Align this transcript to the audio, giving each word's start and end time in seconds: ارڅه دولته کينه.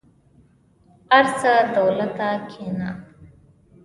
ارڅه 1.17 1.53
دولته 1.75 2.27
کينه. 2.51 2.89